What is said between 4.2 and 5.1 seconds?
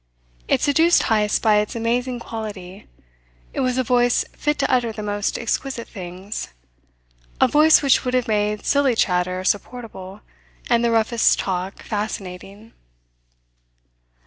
fit to utter the